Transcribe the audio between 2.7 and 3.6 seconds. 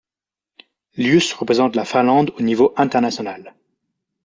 international.